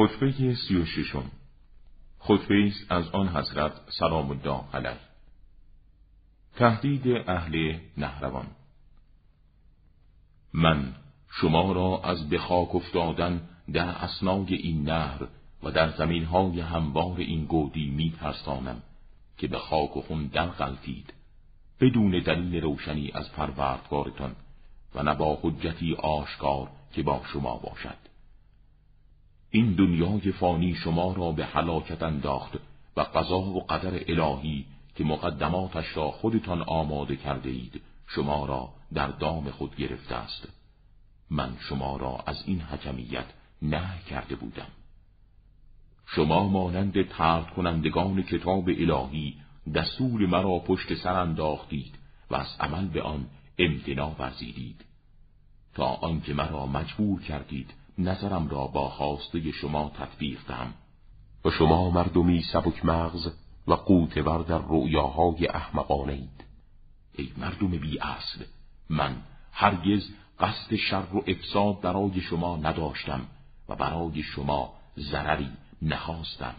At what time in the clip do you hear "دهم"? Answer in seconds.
60.48-60.74